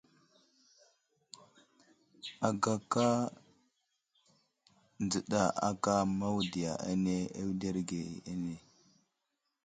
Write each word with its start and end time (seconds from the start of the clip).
Agaka 2.49 3.07
dzəka 5.09 5.43
aka 5.69 5.93
mawudiya 6.17 6.73
ane 6.89 7.15
awuderge 7.39 8.01
ane. 8.31 8.55